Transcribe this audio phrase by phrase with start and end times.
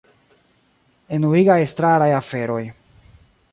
[1.17, 2.61] Enuigaj estraraj aferoj